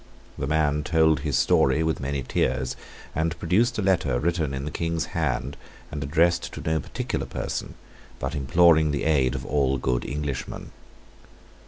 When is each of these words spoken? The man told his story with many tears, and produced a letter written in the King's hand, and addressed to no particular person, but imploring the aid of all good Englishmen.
The 0.35 0.47
man 0.47 0.81
told 0.81 1.19
his 1.19 1.37
story 1.37 1.83
with 1.83 1.99
many 1.99 2.23
tears, 2.23 2.75
and 3.13 3.37
produced 3.37 3.77
a 3.77 3.83
letter 3.83 4.17
written 4.19 4.51
in 4.51 4.65
the 4.65 4.71
King's 4.71 5.05
hand, 5.13 5.57
and 5.91 6.01
addressed 6.01 6.51
to 6.53 6.61
no 6.61 6.79
particular 6.79 7.27
person, 7.27 7.75
but 8.17 8.33
imploring 8.33 8.89
the 8.89 9.03
aid 9.03 9.35
of 9.35 9.45
all 9.45 9.77
good 9.77 10.03
Englishmen. 10.03 10.71